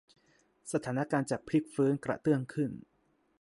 [0.71, 2.71] สถานการณ์จะพลิกฟื้นกระเตื้องขึ้น